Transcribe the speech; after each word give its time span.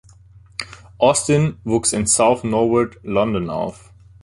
Austin 0.97 1.57
wuchs 1.63 1.93
in 1.93 2.07
South 2.07 2.43
Norwood, 2.43 2.97
London, 3.03 3.51
auf. 3.51 3.93